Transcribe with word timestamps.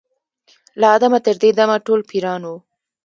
له 0.79 0.85
آدمه 0.95 1.19
تر 1.25 1.35
دې 1.41 1.49
دمه 1.57 1.77
ټول 1.85 1.99
پیران 2.09 2.41
یو 2.47 2.55